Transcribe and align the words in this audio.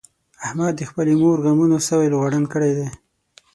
احمد 0.45 0.73
د 0.77 0.81
خپلې 0.89 1.13
مور 1.21 1.37
غمونو 1.45 1.77
سوی 1.87 2.07
لوغړن 2.13 2.43
کړی 2.53 2.71
دی. 2.77 2.87